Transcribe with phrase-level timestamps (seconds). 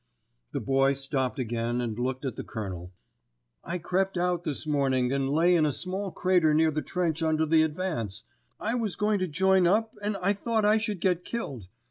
[0.51, 2.91] The Boy stopped again and looked at the Colonel.
[3.63, 7.45] "I crept out this morning, and lay in a small crater near our trench until
[7.45, 8.23] the advance.
[8.59, 11.67] I was going to join up and I thought I should get killed.